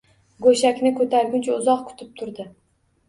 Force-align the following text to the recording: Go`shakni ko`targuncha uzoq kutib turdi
Go`shakni 0.45 0.93
ko`targuncha 1.01 1.53
uzoq 1.59 1.85
kutib 1.91 2.11
turdi 2.23 2.49